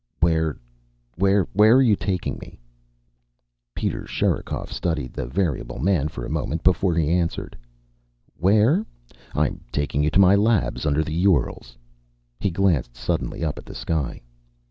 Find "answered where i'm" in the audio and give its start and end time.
7.11-9.61